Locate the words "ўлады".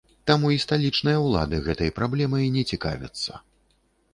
1.25-1.59